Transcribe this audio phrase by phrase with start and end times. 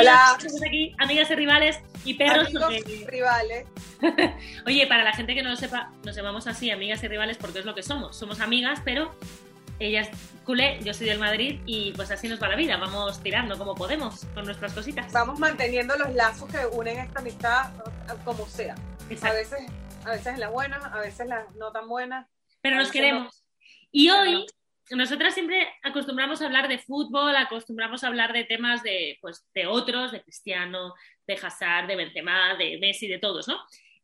[0.00, 0.36] Hola.
[0.38, 2.46] estamos aquí, amigas y rivales y perros.
[2.46, 3.66] Amigos porque- rivales.
[4.66, 7.58] Oye, para la gente que no lo sepa, nos llamamos así, amigas y rivales, porque
[7.60, 8.16] es lo que somos.
[8.16, 9.14] Somos amigas, pero
[9.78, 10.10] ella es
[10.44, 12.76] culé, yo soy del Madrid y pues así nos va la vida.
[12.76, 15.12] Vamos tirando como podemos con nuestras cositas.
[15.12, 17.70] Vamos manteniendo los lazos que unen esta amistad
[18.24, 18.74] como sea.
[19.22, 19.60] A veces,
[20.04, 22.26] a veces las buenas, a veces las no tan buenas.
[22.60, 23.44] Pero nos queremos.
[23.92, 24.46] Y hoy,
[24.90, 29.66] nosotras siempre acostumbramos a hablar de fútbol, acostumbramos a hablar de temas de, pues, de
[29.66, 30.94] otros, de Cristiano,
[31.26, 33.58] de Hazard, de Benzema, de Messi, de todos, ¿no?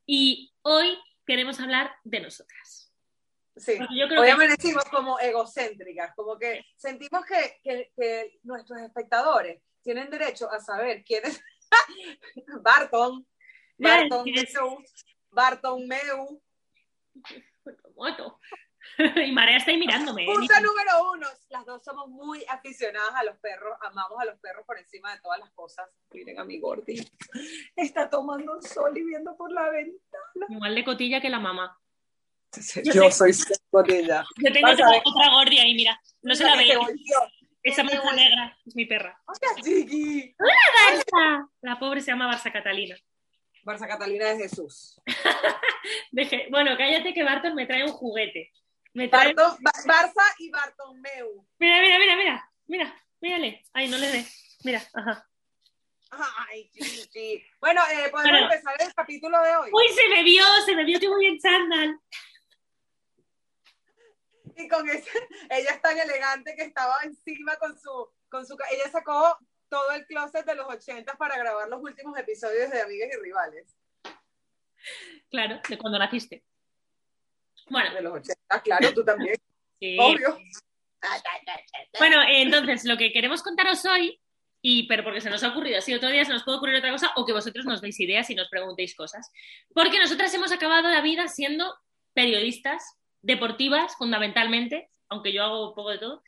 [0.06, 2.92] Y hoy queremos hablar de nosotras.
[3.56, 3.78] Sí.
[3.98, 9.62] Yo creo Hoy que amanecimos como egocéntricas, como que sentimos que, que- que nuestros espectadores
[9.82, 11.40] tienen derecho a saber quién es
[12.62, 13.26] Barton,
[13.78, 14.54] Barton ¿quién es?
[14.54, 14.78] Meu,
[15.30, 16.40] Barton Meu.
[19.26, 20.22] Y Marea está ahí mirándome.
[20.24, 20.26] ¿eh?
[20.26, 24.64] Punto número uno, las dos somos muy aficionadas a los perros, amamos a los perros
[24.66, 25.88] por encima de todas las cosas.
[26.12, 27.06] Miren a mi Gordy,
[27.76, 30.46] está tomando sol y viendo por la ventana.
[30.48, 31.78] Igual de cotilla que la mamá.
[32.84, 33.32] Yo soy
[33.70, 34.24] botella.
[34.36, 36.00] Yo tengo otra, gordia ahí, mira.
[36.22, 36.78] No se la veía.
[37.62, 39.20] Esa mancha negra es mi perra.
[39.26, 40.34] Hola, chiqui.
[40.38, 41.48] Barça.
[41.62, 42.96] La pobre se llama Barça Catalina.
[43.64, 45.00] Barça Catalina de Jesús.
[46.12, 48.52] Deje- Bueno, cállate que Barton me trae un juguete.
[48.96, 49.34] Me trae...
[49.34, 51.46] Barton- Ba- Barça y Bartomeu.
[51.58, 52.52] Mira, mira, mira, mira.
[52.66, 53.62] Mira, mírale.
[53.72, 54.26] Ay, no le dé.
[54.64, 55.28] Mira, ajá.
[56.48, 57.44] Ay, chiqui.
[57.60, 59.70] Bueno, eh, podemos empezar el capítulo de hoy.
[59.72, 62.00] Uy, se me vio, se me vio que voy en chándal.
[64.56, 65.10] Y con ese,
[65.50, 70.06] ella es tan elegante que estaba encima con su, con su, ella sacó todo el
[70.06, 73.76] closet de los 80 para grabar los últimos episodios de Amigas y Rivales.
[75.28, 76.42] Claro, de cuando naciste.
[77.68, 79.36] Bueno, De los 80, claro, tú también,
[79.80, 79.96] sí.
[79.98, 80.38] obvio.
[81.98, 84.20] Bueno, entonces, lo que queremos contaros hoy,
[84.62, 86.90] y pero porque se nos ha ocurrido así otro día, se nos puede ocurrir otra
[86.90, 89.30] cosa, o que vosotros nos deis ideas y nos preguntéis cosas.
[89.74, 91.72] Porque nosotras hemos acabado la vida siendo
[92.14, 96.22] periodistas, deportivas, fundamentalmente, aunque yo hago un poco de todo,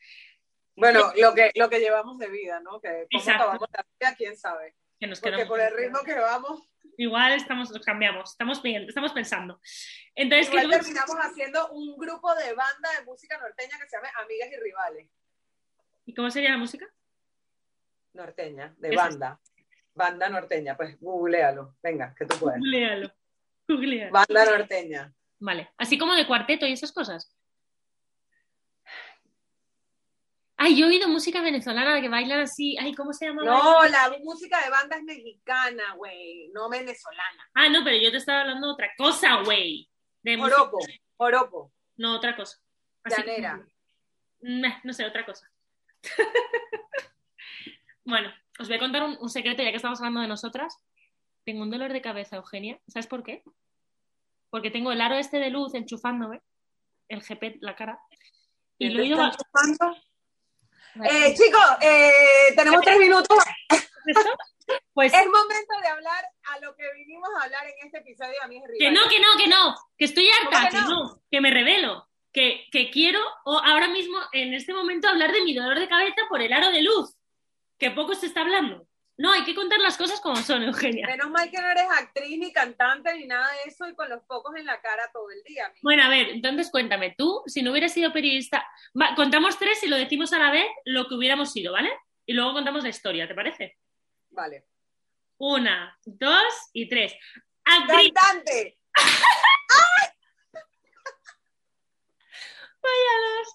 [0.76, 2.80] Bueno, lo que, lo que llevamos de vida, ¿no?
[2.80, 3.42] Que cómo Exacto.
[3.42, 4.76] acabamos la vida, quién sabe.
[5.00, 6.67] que nos Porque por el ritmo que vamos,
[6.98, 9.60] Igual estamos, nos cambiamos, estamos estamos pensando.
[10.16, 14.48] Entonces, igual terminamos haciendo un grupo de banda de música norteña que se llama Amigas
[14.50, 15.08] y Rivales.
[16.06, 16.92] ¿y cómo sería la música?
[18.14, 19.40] Norteña, de banda.
[19.94, 21.76] Banda norteña, pues googlealo.
[21.80, 22.58] Venga, que tú puedes.
[22.58, 23.12] Googlealo.
[23.68, 24.12] Googlealo.
[24.12, 25.14] Banda norteña.
[25.38, 27.32] Vale, así como de cuarteto y esas cosas.
[30.60, 32.76] Ay, yo he oído música venezolana que bailan así.
[32.78, 33.44] Ay, ¿cómo se llama?
[33.44, 37.48] No, la música de banda es mexicana, güey, no venezolana.
[37.54, 39.88] Ah, no, pero yo te estaba hablando de otra cosa, güey.
[40.22, 40.78] De Oropo,
[41.16, 42.58] oropo, No, otra cosa.
[43.04, 43.52] Así llanera.
[44.40, 45.48] como- no sé, otra cosa.
[48.04, 50.76] bueno, os voy a contar un, un secreto ya que estamos hablando de nosotras.
[51.44, 52.80] Tengo un dolor de cabeza, Eugenia.
[52.88, 53.44] ¿Sabes por qué?
[54.50, 56.42] Porque tengo el aro este de luz enchufándome,
[57.08, 58.00] el GP, la cara.
[58.76, 59.22] Y lo he ido...
[59.22, 59.36] ¿Están
[59.76, 59.96] chupando?
[61.04, 63.38] Eh, chicos, eh, tenemos tres minutos.
[64.92, 68.44] Pues Es momento de hablar a lo que vinimos a hablar en este episodio de
[68.44, 70.88] Amigas y que no, que no, que no, que estoy harta, ¿Cómo que que no?
[70.88, 75.42] no, que me revelo, que, que quiero o ahora mismo, en este momento, hablar de
[75.42, 77.16] mi dolor de cabeza por el aro de luz,
[77.78, 78.87] que poco se está hablando.
[79.18, 81.06] No, hay que contar las cosas como son, Eugenia.
[81.08, 84.24] Menos mal que no eres actriz ni cantante ni nada de eso y con los
[84.26, 85.72] focos en la cara todo el día.
[85.82, 88.64] Bueno, a ver, entonces cuéntame, tú, si no hubieras sido periodista,
[89.00, 91.90] va, contamos tres y lo decimos a la vez lo que hubiéramos sido, ¿vale?
[92.26, 93.76] Y luego contamos la historia, ¿te parece?
[94.30, 94.66] Vale.
[95.38, 97.12] Una, dos y tres.
[97.64, 98.78] Actriz, Cantante.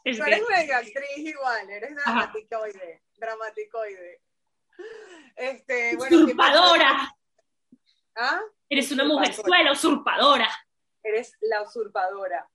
[0.04, 2.34] es Tú que- eres medio actriz igual, eres Ajá.
[3.16, 4.22] dramaticoide.
[5.36, 7.16] Este, bueno, usurpadora.
[8.16, 8.42] ¿Ah?
[8.70, 10.50] Eres una mujerzuela usurpadora.
[11.04, 12.48] Eres la usurpadora.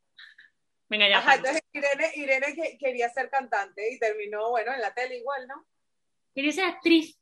[0.88, 1.18] Venga, ya.
[1.18, 5.46] Ajá, entonces Irene, Irene que- quería ser cantante y terminó, bueno, en la tele igual,
[5.46, 5.66] ¿no?
[6.34, 7.18] Quería ser actriz.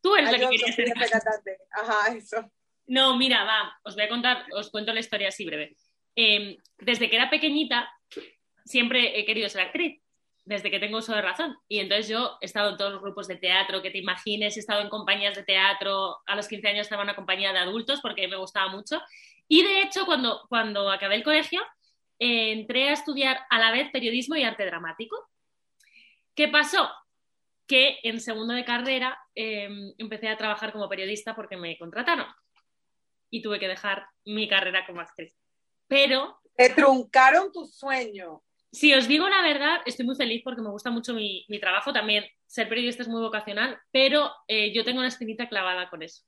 [0.00, 0.84] Tú eres Ah, la que querías ser.
[0.84, 1.58] quería ser cantante.
[1.72, 2.52] Ajá, eso.
[2.86, 5.76] No, mira, va, os voy a contar, os cuento la historia así breve.
[6.14, 7.90] Eh, desde que era pequeñita,
[8.64, 10.00] siempre he querido ser actriz,
[10.46, 11.58] desde que tengo uso de razón.
[11.68, 14.60] Y entonces yo he estado en todos los grupos de teatro que te imagines, he
[14.60, 18.00] estado en compañías de teatro, a los 15 años estaba en una compañía de adultos
[18.00, 19.02] porque me gustaba mucho.
[19.48, 21.60] Y de hecho, cuando, cuando acabé el colegio,
[22.20, 25.16] eh, entré a estudiar a la vez periodismo y arte dramático.
[26.34, 26.88] ¿Qué pasó?
[27.66, 32.26] Que en segundo de carrera eh, empecé a trabajar como periodista porque me contrataron
[33.30, 35.34] y tuve que dejar mi carrera como actriz.
[35.88, 38.42] Pero Te truncaron tu sueño.
[38.72, 41.92] Si os digo la verdad, estoy muy feliz porque me gusta mucho mi, mi trabajo.
[41.92, 46.24] También ser periodista es muy vocacional, pero eh, yo tengo una espinita clavada con eso.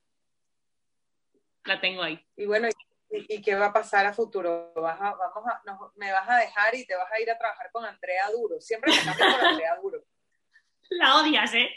[1.65, 2.19] La tengo ahí.
[2.35, 2.67] Y bueno,
[3.11, 4.71] ¿y, y qué va a pasar a futuro?
[4.75, 7.37] ¿Vas a, vamos a, nos- ¿Me vas a dejar y te vas a ir a
[7.37, 8.59] trabajar con Andrea Duro?
[8.59, 10.03] Siempre me cambio por Andrea Duro.
[10.91, 11.69] La odias, ¿eh?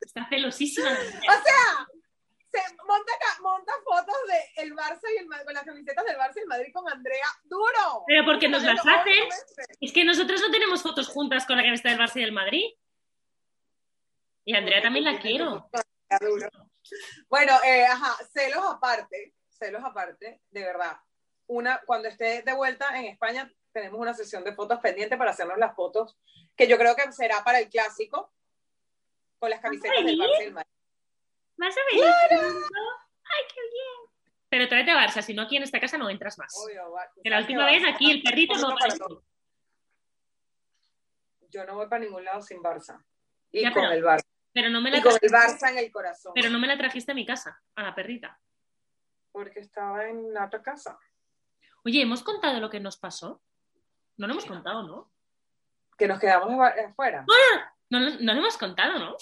[0.00, 0.90] Está celosísima.
[0.92, 1.86] O sea,
[2.50, 6.40] se monta, monta fotos de el Barça y el con las camisetas del Barça y
[6.40, 8.04] el Madrid con Andrea Duro.
[8.06, 9.28] Pero porque nos las hacen.
[9.80, 12.64] Es que nosotros no tenemos fotos juntas con la camiseta del Barça y del Madrid.
[14.44, 15.68] Y Andrea también la quiero.
[17.28, 20.96] Bueno, eh, ajá, celos aparte, celos aparte, de verdad.
[21.46, 25.58] Una, cuando esté de vuelta en España, tenemos una sesión de fotos pendiente para hacernos
[25.58, 26.16] las fotos,
[26.56, 28.32] que yo creo que será para el clásico,
[29.38, 30.77] con las camisetas del Barça y el Madrid.
[31.58, 32.04] ¿Vas a venir?
[32.06, 34.10] ¡Ay, qué bien!
[34.48, 36.54] Pero tráete a Barça, si no aquí en esta casa no entras más.
[36.64, 39.22] Obvio, va- Que la última vez aquí el perrito no apareció.
[41.50, 43.02] Yo no voy para ningún lado sin Barça.
[43.50, 44.24] Y Ya, con pero- el Barça.
[44.52, 46.32] Pero no me Y la con el Barça en el corazón.
[46.34, 48.40] pero no me la trajiste a mi casa, a la perrita.
[49.30, 50.98] Porque estaba en la otra casa.
[51.84, 53.40] Oye, ¿hemos contado lo que nos pasó?
[54.16, 55.12] No lo hemos contado, ¿no?
[55.96, 56.50] Que nos quedamos
[56.88, 57.24] afuera.
[57.90, 59.16] No, no, no lo hemos contado, ¿no?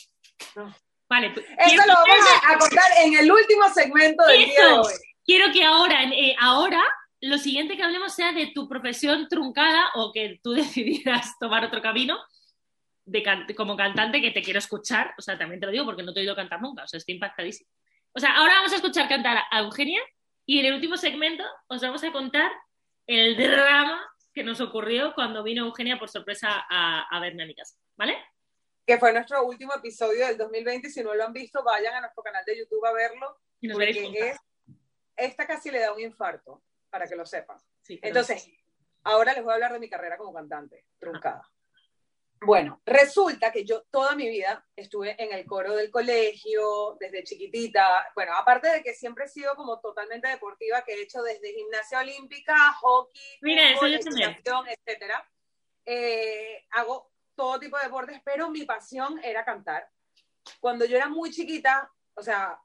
[0.55, 0.75] No.
[1.08, 1.31] Vale.
[1.31, 4.81] pues, Eso lo vamos a, a contar en el último segmento del día de Eso.
[4.82, 4.93] hoy.
[5.25, 6.82] Quiero que ahora, eh, ahora,
[7.20, 11.81] lo siguiente que hablemos sea de tu profesión truncada o que tú decidieras tomar otro
[11.82, 12.19] camino
[13.05, 15.14] de can- como cantante que te quiero escuchar.
[15.19, 16.85] O sea, también te lo digo porque no te he oído cantar nunca.
[16.85, 17.70] O sea, estoy impactadísima.
[18.12, 20.00] O sea, ahora vamos a escuchar cantar a Eugenia
[20.47, 22.50] y en el último segmento os vamos a contar
[23.06, 24.02] el drama
[24.35, 27.76] que nos ocurrió cuando vino Eugenia por sorpresa a, a verme a mi casa.
[27.97, 28.17] ¿Vale?
[28.87, 30.88] Que fue nuestro último episodio del 2020.
[30.88, 33.38] Si no lo han visto, vayan a nuestro canal de YouTube a verlo.
[33.61, 34.38] Y nos Porque es,
[35.17, 37.59] esta casi le da un infarto, para que lo sepan.
[37.83, 38.49] Sí, Entonces,
[39.03, 41.50] ahora les voy a hablar de mi carrera como cantante, truncada.
[42.41, 48.12] Bueno, resulta que yo toda mi vida estuve en el coro del colegio, desde chiquitita.
[48.15, 52.00] Bueno, aparte de que siempre he sido como totalmente deportiva, que he hecho desde gimnasia
[52.00, 55.29] olímpica, hockey, Mira, eso yo etcétera.
[55.87, 59.88] Eh, hago todo tipo de deportes, pero mi pasión era cantar.
[60.61, 62.59] Cuando yo era muy chiquita, o sea,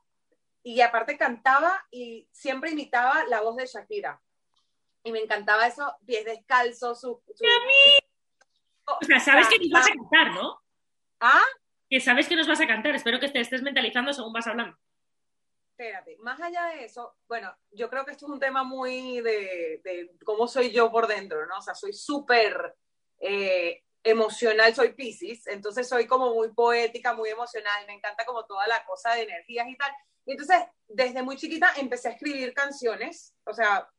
[0.63, 4.21] y aparte cantaba y siempre imitaba la voz de Shakira.
[5.03, 7.21] Y me encantaba eso, pies descalzos, su...
[7.35, 7.43] su-
[8.85, 10.61] O sea, sabes que nos vas a cantar, ¿no?
[11.19, 11.43] Ah,
[11.89, 12.93] Que sabes que nos vas a cantar.
[12.95, 14.77] Espero que te estés mentalizando según vas hablando.
[15.71, 19.81] espérate, más allá de eso, bueno, yo creo que esto es un tema muy de,
[19.83, 21.57] de cómo soy yo por dentro, ¿no?
[21.57, 22.75] O sea, soy súper
[23.19, 28.67] eh, emocional, soy Pisces, entonces soy como muy poética, muy emocional, me encanta como toda
[28.67, 29.91] la cosa de energías y tal.
[30.25, 30.57] Y entonces,
[30.87, 33.89] desde muy chiquita empecé a escribir canciones, o sea,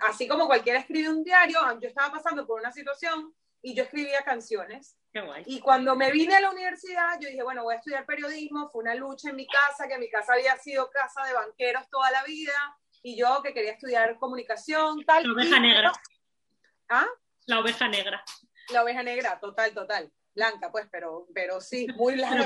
[0.00, 4.22] así como cualquiera escribe un diario, yo estaba pasando por una situación y yo escribía
[4.22, 4.96] canciones.
[5.12, 5.42] Qué guay.
[5.46, 8.68] Y cuando me vine a la universidad, yo dije, bueno, voy a estudiar periodismo.
[8.70, 12.10] Fue una lucha en mi casa, que mi casa había sido casa de banqueros toda
[12.10, 12.52] la vida.
[13.02, 15.24] Y yo que quería estudiar comunicación, tal.
[15.24, 15.92] La oveja y- negra.
[16.88, 17.06] ¿Ah?
[17.46, 18.22] La oveja negra.
[18.70, 20.12] La oveja negra, total, total.
[20.34, 22.44] Blanca, pues, pero, pero sí, muy blanca,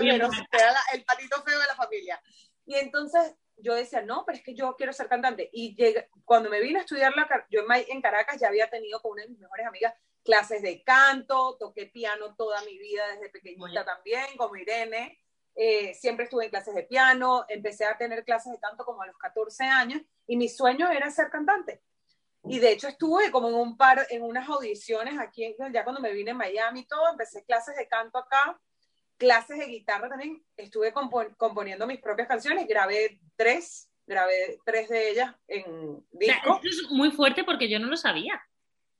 [0.50, 2.20] Pero era el patito feo de la familia.
[2.64, 5.50] Y entonces yo decía, no, pero es que yo quiero ser cantante.
[5.52, 9.00] Y llegué- cuando me vine a estudiar, la, yo en, en Caracas ya había tenido
[9.02, 13.28] con una de mis mejores amigas clases de canto, toqué piano toda mi vida desde
[13.30, 15.18] pequeñita también, como Irene.
[15.54, 19.06] Eh, siempre estuve en clases de piano, empecé a tener clases de canto como a
[19.06, 21.82] los 14 años y mi sueño era ser cantante.
[22.44, 26.12] Y de hecho estuve como en un par, en unas audiciones aquí, ya cuando me
[26.12, 28.60] vine en Miami y todo, empecé clases de canto acá,
[29.16, 35.10] clases de guitarra también, estuve compo- componiendo mis propias canciones, grabé tres, grabé tres de
[35.10, 36.60] ellas en O sea, disco.
[36.64, 38.42] esto es muy fuerte porque yo no lo sabía.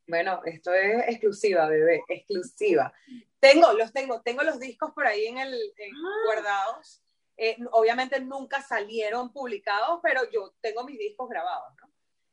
[0.06, 2.92] Bueno, esto es exclusiva, bebé, exclusiva.
[3.40, 6.22] Tengo, los tengo, tengo los discos por ahí en el, en- Ah.
[6.26, 7.02] guardados.
[7.36, 11.72] Eh, obviamente nunca salieron publicados, pero yo tengo mis discos grabados.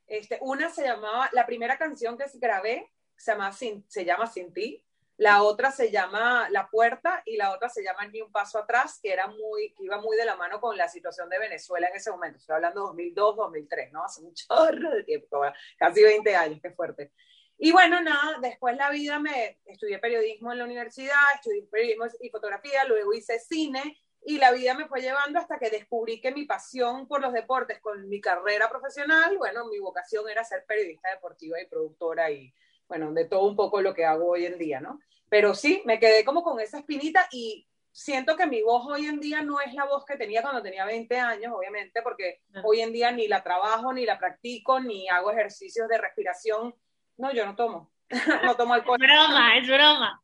[0.09, 4.51] Este, una se llamaba, la primera canción que grabé se llama Sin, se llama Sin
[4.53, 4.83] ti,
[5.17, 8.99] la otra se llama La Puerta y la otra se llama Ni un paso atrás,
[9.03, 11.95] que era muy, que iba muy de la mano con la situación de Venezuela en
[11.95, 12.39] ese momento.
[12.39, 14.03] Estoy hablando de 2002, 2003, ¿no?
[14.03, 15.41] Hace un chorro de tiempo,
[15.77, 17.11] casi 20 años, qué fuerte.
[17.57, 22.29] Y bueno, nada, después la vida me estudié periodismo en la universidad, estudié periodismo y
[22.29, 26.45] fotografía, luego hice cine y la vida me fue llevando hasta que descubrí que mi
[26.45, 31.61] pasión por los deportes con mi carrera profesional, bueno, mi vocación era ser periodista deportiva
[31.61, 32.53] y productora y
[32.87, 34.99] bueno, de todo un poco lo que hago hoy en día, ¿no?
[35.29, 39.19] Pero sí, me quedé como con esa espinita y siento que mi voz hoy en
[39.19, 42.91] día no es la voz que tenía cuando tenía 20 años, obviamente, porque hoy en
[42.91, 46.73] día ni la trabajo, ni la practico, ni hago ejercicios de respiración
[47.19, 47.91] no, yo no tomo.
[48.43, 48.97] no tomo alcohol.
[49.01, 50.23] Es broma, es broma.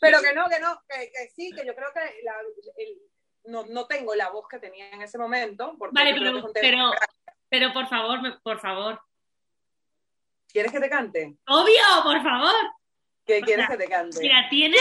[0.00, 2.32] Pero que no, que no, que, que sí, que yo creo que la,
[2.78, 2.98] el,
[3.44, 5.76] no, no, tengo la voz que tenía en ese momento.
[5.92, 6.92] Vale, pero, pero,
[7.48, 9.00] pero por favor, por favor.
[10.48, 11.36] ¿Quieres que te cante?
[11.46, 12.54] Obvio, por favor.
[13.24, 14.18] ¿Qué quieres que te cante?
[14.20, 14.80] Mira, tienes,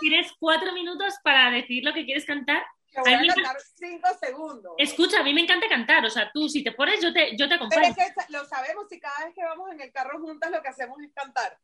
[0.00, 2.64] tienes cuatro minutos para decir lo que quieres cantar.
[2.92, 4.74] Te voy a, a cantar cinco segundos.
[4.78, 6.04] Escucha, a mí me encanta cantar.
[6.04, 7.94] O sea, tú, si te pones, yo te, yo te acompaño.
[7.94, 10.62] Pero es que lo sabemos y cada vez que vamos en el carro juntas lo
[10.62, 11.58] que hacemos es cantar.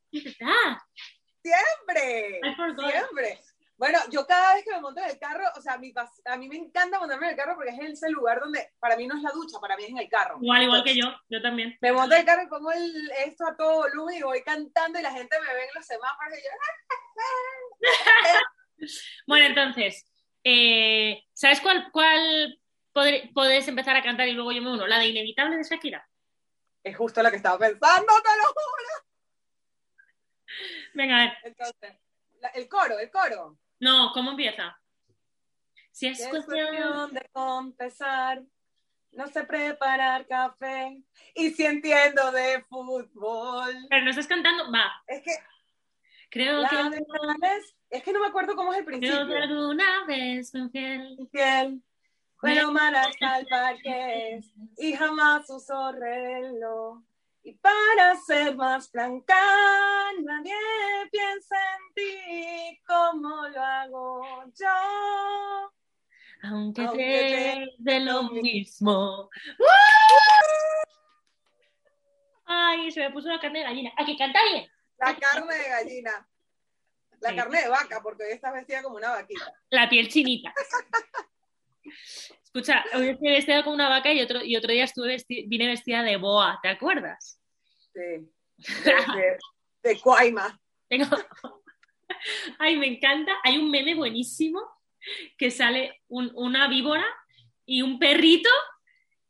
[1.43, 2.41] Siempre.
[2.43, 3.41] Siempre.
[3.81, 5.91] Bueno, yo cada vez que me monto en el carro, o sea, a mí,
[6.27, 9.07] a mí me encanta montarme en el carro porque es ese lugar donde para mí
[9.07, 10.37] no es la ducha, para mí es en el carro.
[10.39, 11.79] Igual, igual que yo, yo también.
[11.81, 14.99] Me monto en el carro y pongo el, esto a todo volumen y voy cantando
[14.99, 16.51] y la gente me ve en los semáforos y yo...
[19.27, 20.05] bueno, entonces,
[20.45, 22.61] eh, ¿sabes cuál, cuál
[22.93, 24.87] podés empezar a cantar y luego yo me uno?
[24.87, 26.07] La de Inevitable de Shakira.
[26.85, 28.93] Es justo lo que estaba pensando, te lo juro.
[30.93, 31.39] Venga, a ver.
[31.45, 31.97] Entonces,
[32.53, 33.59] el coro, el coro.
[33.81, 34.79] No, ¿cómo empieza?
[35.91, 38.43] Si es, es cuestión de confesar,
[39.13, 41.03] no sé preparar café
[41.35, 43.75] y si entiendo de fútbol.
[43.89, 45.03] Pero no estás cantando, va.
[45.07, 45.33] Es que
[46.31, 46.77] creo que
[47.41, 49.27] vez, es que no me acuerdo cómo es el principio.
[49.27, 51.17] Creo que alguna vez fui infiel.
[51.19, 51.83] Infiel.
[52.41, 54.41] Bueno, mala hasta el parque
[54.79, 57.03] y jamás usó reloj.
[57.43, 59.35] Y para ser más blanca,
[60.23, 60.55] nadie
[61.11, 64.23] piensa en ti como lo hago
[64.55, 65.73] yo.
[66.43, 69.31] Aunque, Aunque te de lo mismo.
[72.45, 73.93] Ay, se me puso la carne de gallina.
[73.97, 74.71] ¿A que canta bien?
[74.99, 76.29] La carne de gallina.
[77.21, 77.37] La sí.
[77.37, 79.53] carne de vaca, porque hoy estás vestida como una vaquita.
[79.71, 80.53] La piel chinita.
[82.53, 85.69] Escucha, hoy estoy vestida como una vaca y otro, y otro día estuve vesti vine
[85.69, 87.41] vestida de boa, ¿te acuerdas?
[87.93, 88.01] Sí.
[88.01, 89.39] De, de,
[89.85, 90.61] de Cuaima.
[90.89, 91.07] Tengo...
[92.59, 93.37] Ay, me encanta.
[93.45, 94.61] Hay un meme buenísimo
[95.39, 97.07] que sale un, una víbora
[97.65, 98.51] y un perrito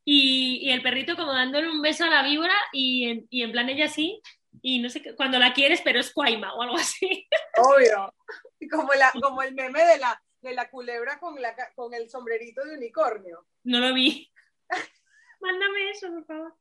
[0.03, 3.53] y, y, el perrito como dándole un beso a la víbora y en, y en
[3.53, 4.23] plan ella así
[4.63, 7.29] y no sé qué, cuando la quieres pero es Cuaima o algo así.
[7.59, 8.15] Obvio.
[8.71, 12.65] Como, la, como el meme de la, de la culebra con, la, con el sombrerito
[12.65, 13.47] de unicornio.
[13.65, 14.31] No lo vi.
[15.41, 16.55] Mándame eso, por favor.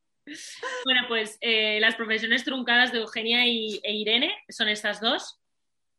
[0.85, 5.39] Bueno, pues eh, las profesiones truncadas de Eugenia y, e Irene son estas dos.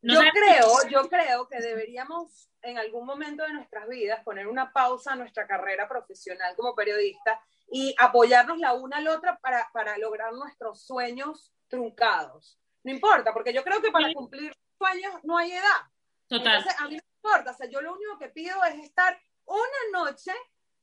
[0.01, 4.71] No yo creo, yo creo que deberíamos en algún momento de nuestras vidas poner una
[4.71, 7.39] pausa a nuestra carrera profesional como periodista
[7.71, 12.59] y apoyarnos la una a la otra para, para lograr nuestros sueños truncados.
[12.83, 15.81] No importa, porque yo creo que para cumplir sueños no hay edad.
[16.27, 16.57] Total.
[16.57, 19.99] Entonces, a mí no importa, o sea, yo lo único que pido es estar una
[20.05, 20.31] noche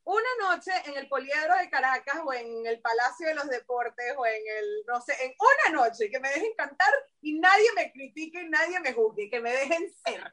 [0.08, 4.24] una noche en el Poliedro de Caracas o en el Palacio de los Deportes o
[4.24, 6.88] en el, no sé, en una noche, que me dejen cantar
[7.20, 10.32] y nadie me critique y nadie me juzgue, que me dejen ser.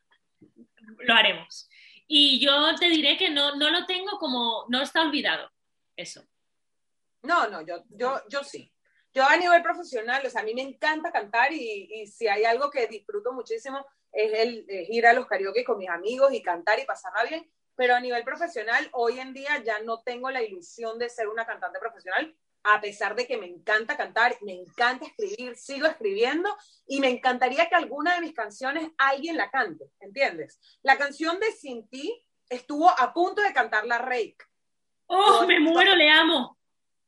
[0.99, 1.69] Lo haremos.
[2.07, 5.51] Y yo te diré que no, no lo tengo como, no está olvidado,
[5.97, 6.23] eso.
[7.23, 8.71] No, no, yo, yo, yo sí.
[9.13, 12.45] Yo a nivel profesional, o sea, a mí me encanta cantar y, y si hay
[12.45, 13.85] algo que disfruto muchísimo
[14.15, 17.49] es el es ir a los karaoke con mis amigos y cantar y pasarla bien
[17.75, 21.45] pero a nivel profesional, hoy en día ya no tengo la ilusión de ser una
[21.45, 26.49] cantante profesional, a pesar de que me encanta cantar, me encanta escribir, sigo escribiendo
[26.87, 30.59] y me encantaría que alguna de mis canciones alguien la cante, ¿entiendes?
[30.81, 34.37] La canción de Sin Ti estuvo a punto de cantar la Rake.
[35.07, 36.57] ¡Oh, me muero, le amo!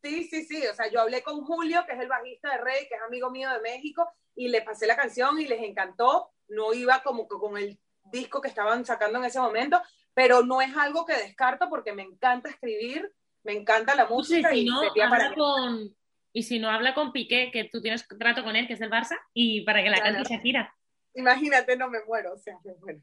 [0.04, 2.88] Sí, sí, sí, o sea, yo hablé con Julio, que es el bajista de Rey,
[2.88, 6.74] que es amigo mío de México, y le pasé la canción y les encantó, no
[6.74, 7.80] iba como que con el
[8.12, 9.82] disco que estaban sacando en ese momento,
[10.14, 13.12] pero no es algo que descarto porque me encanta escribir,
[13.44, 14.50] me encanta la música.
[14.50, 15.96] Sí, si y, no, para con,
[16.34, 18.92] y si no, habla con Piqué, que tú tienes trato con él, que es del
[18.92, 20.16] Barça, y para que la Claro.
[20.16, 20.74] cante Shakira.
[21.14, 23.02] Imagínate, no me muero, o sea, me muero.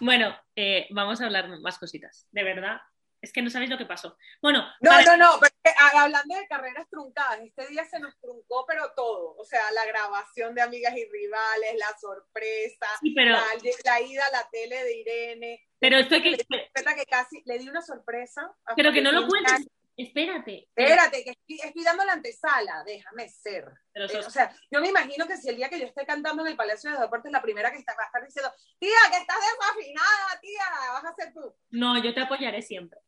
[0.00, 2.28] Bueno, eh, vamos a hablar más cositas.
[2.30, 2.78] De verdad,
[3.22, 4.16] es que no sabéis lo que pasó.
[4.42, 7.84] Bueno, No, para- no, no, pero es que, a- hablando de carreras truncadas, este día
[7.84, 9.34] se nos truncó, pero todo.
[9.36, 13.42] O sea, la grabación de Amigas y Rivales, la sorpresa, sí, pero, la,
[13.84, 15.66] la ida a la tele de Irene.
[15.78, 18.50] pero esto que, que casi le di una sorpresa.
[18.76, 19.66] pero que no lo cuentes.
[19.98, 20.68] Espérate.
[20.76, 23.64] Espérate, que estoy, estoy dando la antesala, déjame ser.
[23.94, 26.42] Pero Eh, o sea, yo me imagino que si el día que yo esté cantando
[26.44, 28.90] en el Palacio de los Deportes, la primera que está, va a estar diciendo, tía,
[29.10, 31.56] que estás desafinada, tía, vas a ser tú.
[31.70, 33.00] no, yo te apoyaré siempre.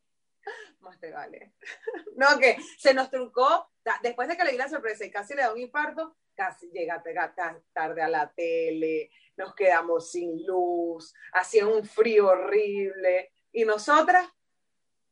[0.79, 1.53] Más te vale.
[2.15, 5.35] No, que se nos truncó, ta- después de que le di la sorpresa y casi
[5.35, 10.45] le da un infarto, casi llega llega ta- tarde a la tele, nos quedamos sin
[10.45, 14.27] luz, hacía un frío horrible, y nosotras,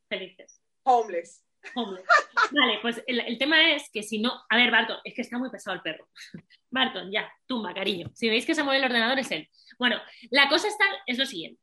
[0.08, 0.62] Felices.
[0.82, 1.44] homeless.
[1.74, 4.32] Vale, pues el, el, tema es que si no.
[4.48, 6.08] A ver, Barton, es que está muy pesado el perro.
[6.70, 8.10] Barton, ya, tumba, cariño.
[8.14, 9.48] Si veis que se mueve el ordenador, es él.
[9.78, 11.60] Bueno, la cosa está, es lo siguiente.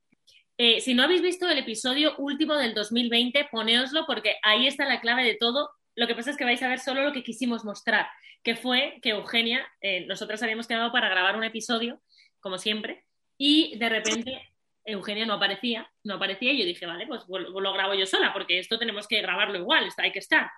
[0.57, 5.01] Eh, si no habéis visto el episodio último del 2020, poneoslo porque ahí está la
[5.01, 5.69] clave de todo.
[5.95, 8.07] Lo que pasa es que vais a ver solo lo que quisimos mostrar,
[8.43, 12.01] que fue que Eugenia, eh, nosotras habíamos quedado para grabar un episodio,
[12.39, 13.05] como siempre,
[13.37, 14.49] y de repente
[14.85, 18.59] Eugenia no aparecía, no aparecía y yo dije, vale, pues lo grabo yo sola, porque
[18.59, 20.49] esto tenemos que grabarlo igual, hay que estar.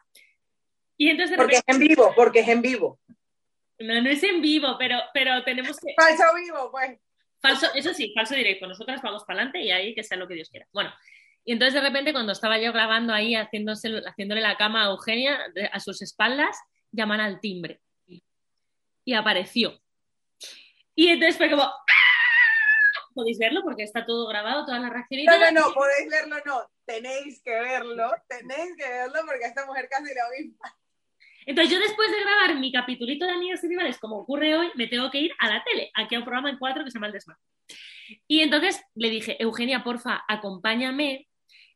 [0.98, 3.00] Y entonces porque es en vivo, porque es en vivo.
[3.80, 5.94] No, no es en vivo, pero, pero tenemos que...
[5.96, 7.00] Falso vivo, pues.
[7.40, 8.68] Falso, eso sí, falso directo.
[8.68, 10.68] Nosotras vamos para adelante y ahí que sea lo que Dios quiera.
[10.72, 10.92] Bueno,
[11.46, 15.40] y entonces de repente cuando estaba yo grabando ahí, haciéndose, haciéndole la cama a Eugenia,
[15.72, 16.58] a sus espaldas,
[16.92, 17.80] llaman al timbre.
[19.06, 19.80] Y apareció.
[20.94, 21.64] Y entonces fue como...
[21.64, 21.84] ¡Ah!
[23.14, 25.26] Podéis verlo porque está todo grabado, todas las reacciones.
[25.26, 26.70] No, no, no, podéis verlo, no.
[26.86, 30.78] Tenéis que verlo, tenéis que verlo porque esta mujer casi lo misma.
[31.48, 34.88] Entonces yo después de grabar mi capitulito de Amigas y Rivales, como ocurre hoy, me
[34.88, 37.08] tengo que ir a la tele, aquí a un programa en cuatro que se llama
[37.08, 37.38] El Desmar.
[38.28, 41.30] Y entonces le dije, Eugenia, porfa, acompáñame.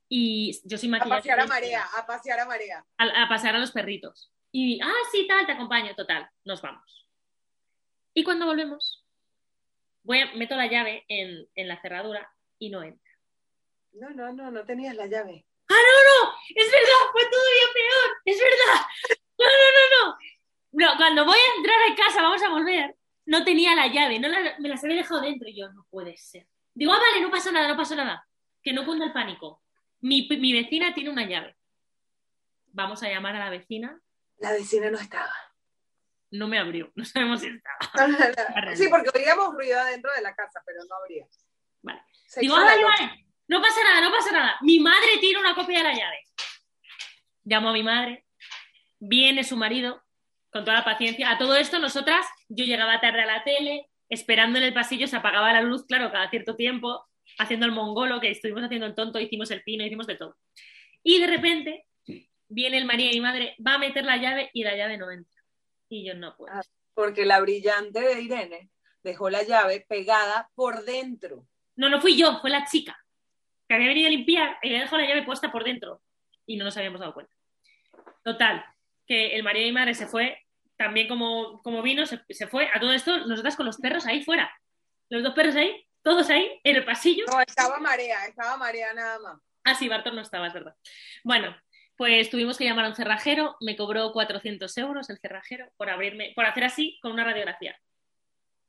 [0.09, 1.15] Y yo soy maquillista.
[1.15, 2.85] A pasear a Marea, a pasear a Marea.
[2.97, 4.33] A, pasear a los perritos.
[4.51, 7.07] Y, ah, sí, tal, te acompaño, total, nos vamos.
[8.13, 9.05] Y cuando volvemos,
[10.03, 13.09] voy a, meto la llave en, en la cerradura y no entra.
[13.93, 15.45] No, no, no, no tenías la llave.
[15.69, 16.33] ¡Ah, no, no!
[16.49, 17.11] ¡Es verdad!
[17.13, 18.17] ¡Fue todavía peor!
[18.25, 18.85] ¡Es verdad!
[20.81, 22.95] No, cuando voy a entrar a casa, vamos a volver,
[23.25, 26.47] no tenía la llave, no me las había dejado dentro y yo, no puede ser.
[26.73, 28.27] Digo, ah, vale, no pasa nada, no pasa nada.
[28.63, 29.61] Que no cunda el pánico.
[29.99, 31.55] Mi, mi vecina tiene una llave.
[32.73, 34.01] Vamos a llamar a la vecina.
[34.39, 35.31] La vecina no estaba.
[36.31, 38.73] No me abrió, no sabemos si estaba.
[38.75, 41.27] sí, porque oíamos ruido adentro de la casa, pero no abría.
[41.83, 42.01] Vale.
[42.37, 44.55] Digo, ah, vale, vale, no pasa nada, no pasa nada.
[44.61, 46.25] Mi madre tiene una copia de la llave.
[47.43, 48.25] Llamo a mi madre,
[48.97, 50.01] viene su marido
[50.51, 51.31] con toda la paciencia.
[51.31, 55.15] A todo esto, nosotras, yo llegaba tarde a la tele, esperando en el pasillo, se
[55.15, 57.05] apagaba la luz, claro, cada cierto tiempo,
[57.37, 60.37] haciendo el mongolo, que estuvimos haciendo el tonto, hicimos el pino, hicimos de todo.
[61.03, 61.85] Y de repente
[62.47, 65.09] viene el María y mi madre, va a meter la llave y la llave no
[65.09, 65.41] entra.
[65.89, 66.53] Y yo no puedo.
[66.53, 66.61] Ah,
[66.93, 68.69] porque la brillante de Irene
[69.03, 71.47] dejó la llave pegada por dentro.
[71.75, 72.97] No, no fui yo, fue la chica
[73.71, 76.01] que había venido a limpiar y había dejado la llave puesta por dentro.
[76.45, 77.33] Y no nos habíamos dado cuenta.
[78.21, 78.65] Total,
[79.07, 80.45] que el marido y mi madre se fue,
[80.81, 82.17] también como, como vino, se,
[82.47, 82.67] fue.
[82.73, 84.51] A todo esto, nosotras con los perros ahí fuera.
[85.09, 87.23] Los dos perros ahí, todos ahí, en el pasillo.
[87.31, 89.39] No, estaba Marea, estaba Marea nada más.
[89.63, 90.75] Ah, sí, Barton no estaba, es verdad.
[91.23, 91.55] Bueno,
[91.97, 96.33] pues tuvimos que llamar a un cerrajero, me cobró 400 euros el cerrajero por abrirme,
[96.35, 97.79] por hacer así con una radiografía.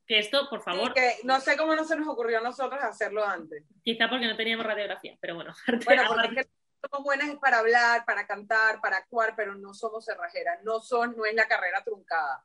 [0.07, 0.93] Que esto, por favor.
[0.93, 3.65] que no sé cómo no se nos ocurrió a nosotros hacerlo antes.
[3.83, 5.55] Quizá porque no teníamos radiografía, pero bueno.
[5.87, 6.47] Bueno, porque
[6.91, 10.63] somos buenas para hablar, para cantar, para actuar, pero no somos cerrajeras.
[10.65, 12.45] No, son, no es la carrera truncada,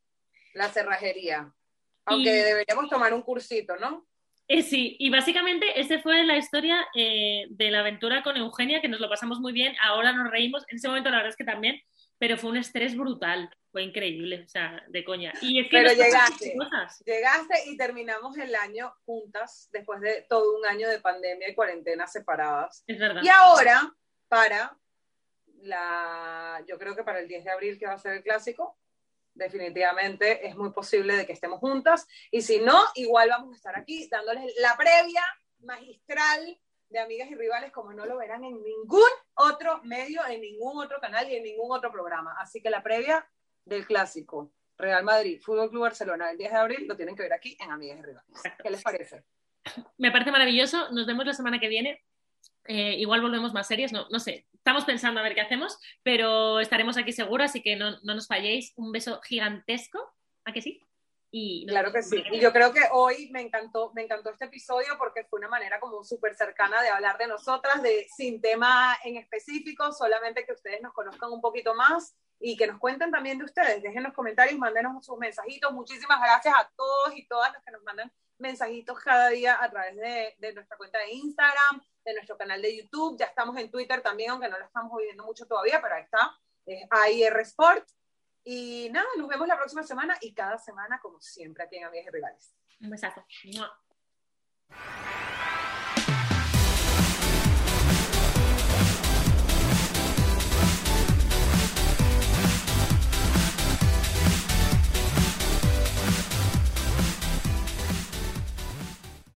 [0.53, 1.51] la cerrajería.
[2.05, 4.07] Aunque deberíamos tomar un cursito, ¿no?
[4.47, 8.87] Eh, sí, y básicamente esa fue la historia eh, de la aventura con Eugenia, que
[8.87, 11.43] nos lo pasamos muy bien, ahora nos reímos, en ese momento la verdad es que
[11.43, 11.81] también,
[12.17, 15.33] pero fue un estrés brutal, fue increíble, o sea, de coña.
[15.41, 16.55] Y es que pero llegaste,
[17.05, 22.07] llegaste y terminamos el año juntas, después de todo un año de pandemia y cuarentena
[22.07, 22.85] separadas.
[22.87, 23.21] Es verdad.
[23.21, 23.93] Y ahora
[24.27, 24.77] para
[25.61, 28.77] la, yo creo que para el 10 de abril, que va a ser el clásico,
[29.33, 32.07] definitivamente es muy posible de que estemos juntas.
[32.31, 35.23] Y si no, igual vamos a estar aquí dándoles la previa
[35.59, 36.59] magistral
[36.89, 40.99] de amigas y rivales, como no lo verán en ningún otro medio, en ningún otro
[40.99, 42.35] canal y en ningún otro programa.
[42.39, 43.27] Así que la previa
[43.65, 47.33] del clásico Real Madrid, Fútbol Club Barcelona, el 10 de abril, lo tienen que ver
[47.33, 48.41] aquí en Amigas y Rivales.
[48.63, 49.23] ¿Qué les parece?
[49.97, 50.91] Me parece maravilloso.
[50.91, 52.05] Nos vemos la semana que viene.
[52.67, 54.45] Eh, igual volvemos más serias, no, no sé.
[54.53, 58.27] Estamos pensando a ver qué hacemos, pero estaremos aquí seguros, así que no, no nos
[58.27, 58.73] falléis.
[58.75, 59.99] Un beso gigantesco,
[60.45, 60.81] ¿a que sí?
[61.29, 62.23] Y claro que sí.
[62.31, 65.79] Y yo creo que hoy me encantó, me encantó este episodio porque fue una manera
[65.79, 70.81] como súper cercana de hablar de nosotras, de sin tema en específico, solamente que ustedes
[70.81, 73.83] nos conozcan un poquito más y que nos cuenten también de ustedes.
[73.83, 75.73] Dejen los comentarios, mándenos sus mensajitos.
[75.73, 79.97] Muchísimas gracias a todos y todas los que nos mandan mensajitos cada día a través
[79.97, 83.17] de, de nuestra cuenta de Instagram, de nuestro canal de YouTube.
[83.19, 86.39] Ya estamos en Twitter también, aunque no lo estamos viendo mucho todavía, pero ahí está.
[86.65, 87.87] Es AIR Sport.
[88.43, 92.07] Y nada, nos vemos la próxima semana y cada semana, como siempre, aquí en Amigas
[92.07, 92.55] y Rivales.
[92.79, 93.25] Un besazo.